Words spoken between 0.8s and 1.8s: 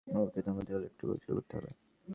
একটু কৌশল করতে হবে।